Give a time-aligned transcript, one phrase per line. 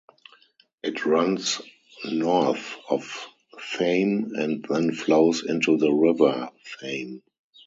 [0.81, 1.61] It runs
[2.05, 3.27] north of
[3.77, 6.49] Thame and then flows into the River
[6.81, 7.21] Thame.